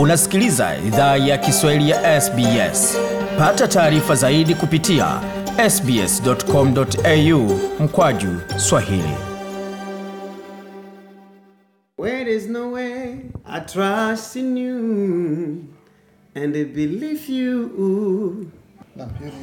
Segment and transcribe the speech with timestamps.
[0.00, 2.96] Unasikiliza idhaa ya Kiswahili ya SBS.
[3.38, 5.20] Pata taarifa zaidi kupitia
[5.70, 9.14] sbs.com.au mkwaju swahili.
[11.98, 13.14] Where is no way,
[13.46, 14.76] I trust in you
[16.34, 17.70] and I believe you.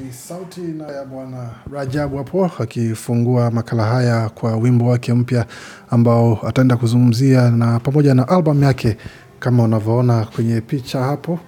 [0.06, 5.46] Ni sauti na ya bwana Rajabu hapo akifungua makala haya kwa wimbo wake mpya
[5.90, 8.98] ambao ataenda kuzungumzia na pamoja na albamu yake
[9.40, 11.40] kama unavyoona kwenye picha hapo,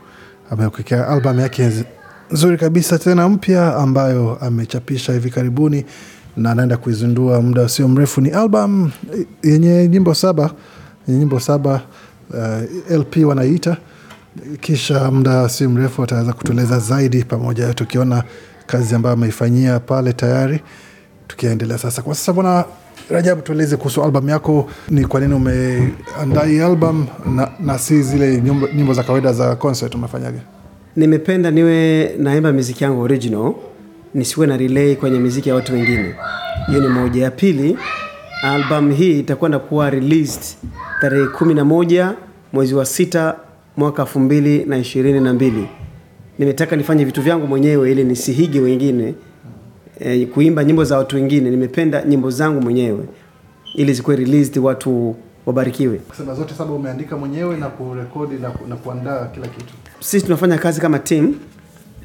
[0.51, 1.71] amekuekea albamu yake
[2.31, 5.85] nzuri kabisa tena mpya ambayo amechapisha hivi karibuni
[6.37, 8.21] na anaenda kuizindua muda usio mrefu.
[8.21, 8.91] Ni album
[9.43, 10.51] yenye nyimbo saba,
[11.07, 11.81] yenye nyimbo saba
[12.33, 13.77] uh, LP wanaiita
[14.61, 18.23] kisha muda si mrefu ataweza kutueleza zaidi, pamoja tukiona
[18.65, 20.59] kazi ambayo ameifanyia pale tayari.
[21.27, 22.65] Tukiendelea sasa, kwa sasa bwana
[23.09, 24.69] Rajabu, tueleze kuhusu albamu yako.
[24.89, 28.41] Ni kwa nini umeandaa hii album na, na si zile
[28.75, 30.37] nyimbo, za kawaida za concert umefanyaje?
[30.95, 33.53] Nimependa niwe naimba miziki yangu original,
[34.13, 36.15] nisiwe na relay kwenye miziki ya watu wengine.
[36.67, 37.23] Hiyo ni moja.
[37.23, 37.77] Ya pili,
[38.43, 40.43] album hii itakwenda kuwa released
[41.01, 42.13] tarehe kumi na moja
[42.53, 43.35] mwezi wa sita
[43.77, 45.67] mwaka elfu mbili na ishirini na mbili.
[46.39, 49.13] Nimetaka nifanye vitu vyangu mwenyewe ili nisihige wengine
[49.99, 51.49] e, kuimba nyimbo za watu wengine.
[51.49, 52.99] Nimependa nyimbo zangu mwenyewe
[53.75, 55.97] ili zikuwe released, watu wabarikiwe.
[55.97, 59.73] Kusema zote saba umeandika mwenyewe na kurekodi na, ku, na kuandaa kila kitu.
[59.99, 61.33] sisi tunafanya kazi kama team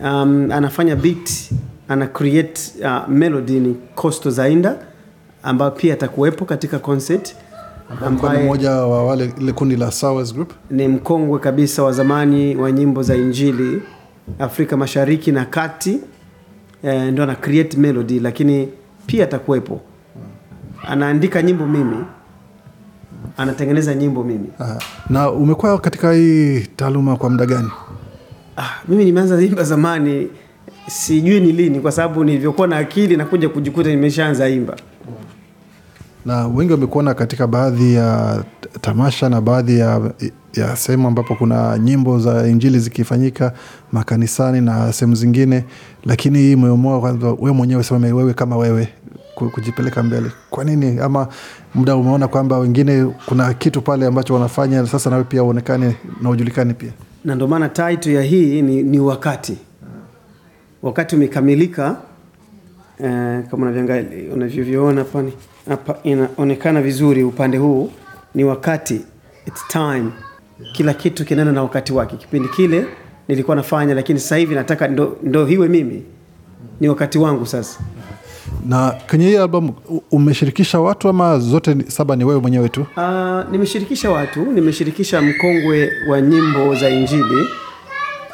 [0.01, 1.31] um, anafanya beat
[1.89, 4.77] ana create uh, melody ni Costo Zainda
[5.43, 7.37] ambayo pia atakuwepo katika concert
[8.07, 10.53] Ambaye mmoja wa wale ile kundi la Sowers Group.
[10.71, 13.83] ni mkongwe kabisa wa zamani wa nyimbo za injili
[14.39, 15.99] Afrika Mashariki na Kati
[16.85, 18.69] eh, ndo ana create melody lakini
[19.07, 19.81] pia atakuwepo
[20.89, 21.97] anaandika nyimbo mimi
[23.37, 24.79] anatengeneza nyimbo mimi Aha.
[25.11, 27.71] Na umekuwa katika hii taaluma kwa muda gani?
[28.57, 30.29] Ah, mimi nimeanza imba zamani,
[30.89, 34.77] sijui ni lini, kwa sababu nilivyokuwa na akili nakuja kujikuta nimeshaanza imba.
[36.27, 38.43] na wengi wamekuona katika baadhi ya
[38.81, 40.11] tamasha na baadhi ya,
[40.55, 43.53] ya sehemu ambapo kuna nyimbo za injili zikifanyika
[43.93, 45.65] makanisani na sehemu zingine,
[46.05, 48.89] lakini hii umeamua kwanza wewe mwenyewe sema wewe kama wewe
[49.35, 50.31] kujipeleka mbele.
[50.51, 51.01] Kwa nini?
[51.01, 51.29] Ama
[51.75, 56.75] muda umeona kwamba wengine kuna kitu pale ambacho wanafanya sasa, nawe pia uonekane na ujulikane
[56.75, 56.91] pia.
[57.25, 59.57] Na ndio maana title ya hii ni, ni wakati.
[60.83, 61.97] Wakati umekamilika
[63.05, 63.71] eh, kama
[64.35, 65.05] unavyoona
[65.69, 67.91] hapa inaonekana vizuri upande huu
[68.35, 69.01] ni wakati,
[69.47, 70.11] it's time.
[70.73, 72.17] Kila kitu kinaenda na wakati wake.
[72.17, 72.87] Kipindi kile
[73.29, 76.03] nilikuwa nafanya, lakini sasa hivi nataka ndo, ndo hiwe mimi,
[76.81, 77.81] ni wakati wangu sasa.
[78.69, 79.75] Na kwenye hii albamu
[80.11, 82.87] umeshirikisha watu ama zote saba ni wewe mwenyewe tu?
[82.97, 87.41] Uh, nimeshirikisha watu, nimeshirikisha mkongwe wa nyimbo za Injili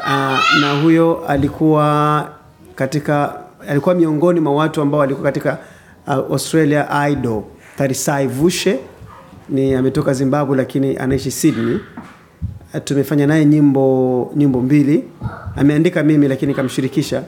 [0.00, 2.28] uh, na huyo alikuwa
[2.74, 3.34] katika
[3.68, 5.58] alikuwa miongoni mwa watu ambao walikuwa katika
[6.06, 7.42] uh, Australia Idol.
[7.78, 8.78] Tarisai Vushe
[9.50, 11.78] ni ametoka Zimbabwe lakini anaishi Sydney.
[12.84, 15.04] Tumefanya naye nyimbo nyimbo mbili,
[15.56, 17.22] ameandika mimi lakini kamshirikisha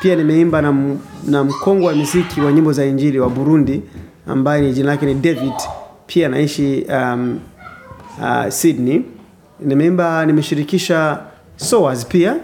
[0.00, 0.96] pia nimeimba na,
[1.26, 3.82] na mkongwe wa muziki wa nyimbo za injili wa Burundi
[4.26, 5.52] ambaye ni jina lake ni David,
[6.06, 7.40] pia anaishi um,
[8.20, 9.02] uh, Sydney.
[9.60, 11.18] Nimeimba, nimeshirikisha
[11.56, 12.36] Soas pia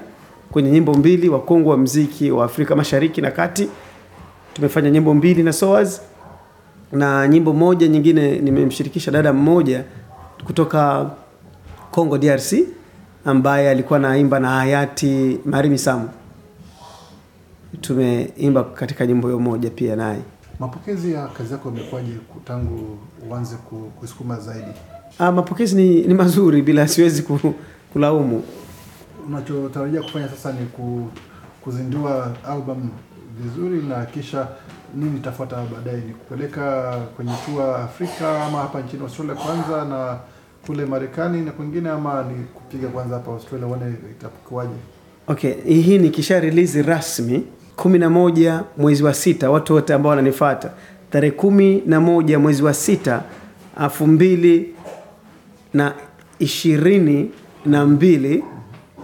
[0.51, 3.69] kwenye nyimbo mbili, wakongwe wa muziki wa Afrika Mashariki na Kati.
[4.55, 6.01] Tumefanya nyimbo mbili na Soas
[6.93, 9.85] na nyimbo moja nyingine nimemshirikisha dada mmoja
[10.45, 11.11] kutoka
[11.91, 12.53] Congo DRC
[13.25, 16.09] ambaye alikuwa naimba na hayati Marimi Samu
[17.81, 20.21] tumeimba katika nyimbo hiyo moja pia naye.
[20.61, 22.13] Mapokezi ya kazi yako yamekuwaje
[22.45, 22.99] tangu
[23.31, 23.57] uanze
[24.01, 24.71] kusukuma zaidi?
[25.19, 27.55] Ah, mapokezi ni, ni mazuri bila siwezi ku,
[27.93, 28.43] kulaumu.
[29.27, 31.09] Unachotarajia kufanya sasa ni ku,
[31.61, 32.89] kuzindua album
[33.41, 34.49] vizuri na kisha
[34.95, 35.97] nini itafuata baadaye?
[35.97, 40.17] Ni kupeleka kwenye tua Afrika ama hapa nchini Australia kwanza na
[40.67, 44.73] kule Marekani na kwingine, ama ni kupiga kwanza hapa Australia uone itakuwaje?
[45.27, 47.45] Okay, hii nikisha release rasmi
[47.77, 50.71] kumi na moja mwezi wa sita, watu wote ambao wananifuata
[51.11, 53.23] tarehe kumi na moja mwezi wa sita
[53.83, 54.75] elfu mbili
[55.75, 55.93] na
[56.39, 57.31] ishirini
[57.67, 58.45] na mbili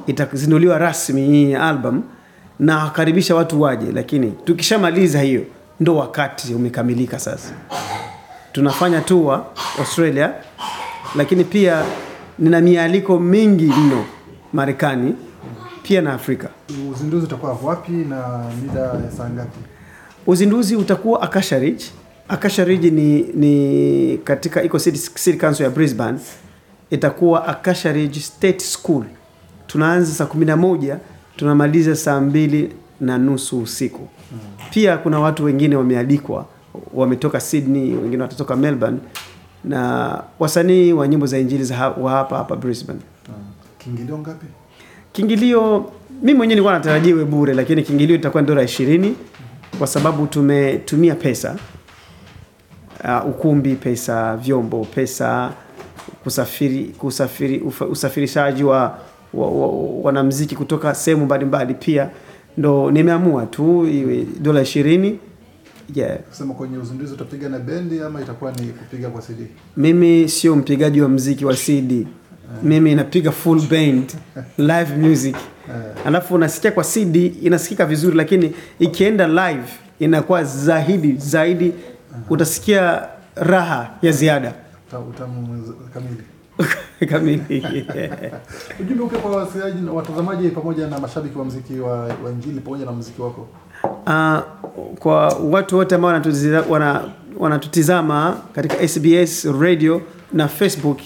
[0.06, 2.02] itazinduliwa rasmi hii album
[2.58, 5.42] na wakaribisha watu waje, lakini tukishamaliza hiyo
[5.80, 7.52] ndo wakati umekamilika sasa.
[8.52, 9.44] Tunafanya tour
[9.78, 10.32] Australia,
[11.16, 11.84] lakini pia
[12.38, 14.04] nina mialiko mingi mno
[14.52, 15.14] Marekani
[15.82, 16.48] pia na Afrika.
[16.92, 19.58] Uzinduzi utakuwa wapi na mida ya saa ngapi?
[20.26, 21.84] Uzinduzi utakuwa Akasha Ridge.
[22.28, 26.18] Akasha Ridge ni, ni katika iko city, city council ya Brisbane
[26.90, 29.04] itakuwa Akasha Ridge State School.
[29.66, 30.98] Tunaanza saa kumi na moja
[31.36, 34.08] tunamaliza saa mbili na nusu usiku.
[34.70, 36.46] Pia kuna watu wengine wamealikwa,
[36.94, 38.98] wametoka Sydney, wengine watatoka Melbourne
[39.64, 43.00] na wasanii wa nyimbo za injili za wa hapa hapa Brisbane.
[43.78, 44.46] Kiingilio ngapi?
[45.12, 45.90] Kiingilio
[46.22, 49.16] mi mwenyewe nilikuwa natarajia iwe bure, lakini kiingilio itakuwa dola ishirini
[49.78, 51.56] kwa sababu tumetumia pesa
[53.04, 55.52] uh, ukumbi, pesa, vyombo, pesa,
[56.24, 58.98] kusafiri, kusafiri usafirishaji wa,
[59.34, 59.68] wa, wa
[60.02, 61.74] wanamziki kutoka sehemu mbalimbali.
[61.74, 62.10] Pia
[62.58, 65.18] ndo nimeamua tu iwe dola ishirini
[65.94, 66.18] yeah.
[66.18, 69.46] Kusema kwenye uzinduzi utapiga na bendi ama itakuwa ni kupiga kwa CD?
[69.76, 72.06] Mimi sio mpigaji wa mziki wa CD.
[72.62, 74.12] Mimi napiga full band
[74.58, 75.36] live music.
[76.06, 79.68] Alafu unasikia kwa CD inasikika vizuri, lakini ikienda live
[79.98, 81.72] inakuwa zaidi zaidi,
[82.30, 83.02] utasikia
[83.34, 84.54] raha ya ziada
[85.10, 86.22] Utamu kamili.
[87.10, 87.86] kamili.
[88.80, 92.84] Ujumbe uke kwa wasikilizaji na watazamaji pamoja na mashabiki wa mziki wa, wa injili pamoja
[92.84, 93.46] na mziki wako.
[93.84, 94.38] Uh,
[94.98, 96.10] kwa watu wote ambao
[97.38, 100.02] wanatutizama wana- katika SBS radio
[100.32, 100.98] na Facebook,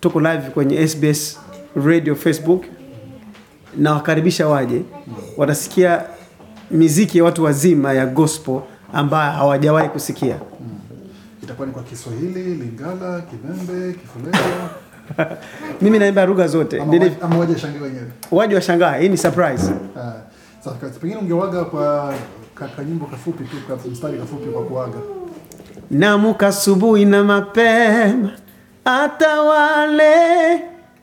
[0.00, 1.38] tuko live kwenye SBS
[1.86, 2.64] radio Facebook,
[3.76, 4.82] na wakaribisha waje,
[5.36, 6.02] watasikia
[6.70, 8.60] miziki ya watu wazima ya gospel
[8.92, 10.36] ambayo hawajawahi kusikia.
[11.42, 14.32] Itakuwa ni kwa Kiswahili, Lingala, Kimembe, Kifuleo
[15.82, 16.78] Mimi naimba lugha zote,
[18.30, 18.96] waje- washangaa.
[18.96, 19.72] Hii ni surprise.
[19.96, 20.12] Ah,
[21.00, 22.14] pengine ungewaga kwa
[22.76, 23.56] kanyimbo kafupi tu
[23.90, 24.98] mstari kafupi kwa kuaga.
[25.90, 28.30] Namuka asubuhi na mapema,
[28.84, 30.12] atawale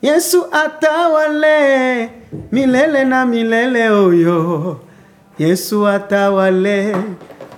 [0.02, 2.10] Yesu, atawale
[2.52, 3.90] milele na milele.
[3.90, 4.80] Oyo
[5.40, 6.96] Yesu atawale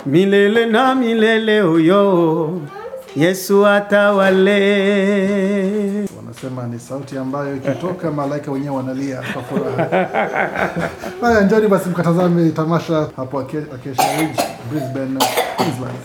[0.06, 1.62] milele na milele.
[1.62, 2.60] Oyo
[3.16, 4.58] Yesu atawale.
[6.44, 10.06] Wanasema ni sauti ambayo ikitoka malaika wenyewe wanalia kwa furaha.
[11.20, 15.18] Haya, njoni basi mkatazame tamasha hapo Acacia Ridge, Brisbane,
[15.56, 15.98] Queensland.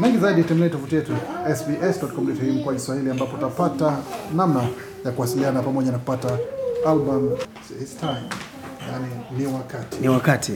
[0.00, 1.12] Mengi zaidi tembelea tovuti yetu
[1.56, 3.96] sbs.com.au kwa Kiswahili ambapo utapata
[4.36, 4.62] namna
[5.04, 6.28] ya kuwasiliana pamoja na kupata
[6.86, 7.30] album
[7.82, 8.30] It's time,
[8.92, 9.06] yani
[9.38, 9.96] ni wakati.
[10.00, 10.52] Ni wakati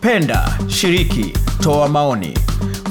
[0.00, 2.38] Penda, shiriki, toa maoni.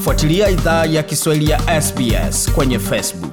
[0.03, 3.30] Fuatilia idhaa ya Kiswahili ya SBS kwenye Facebook.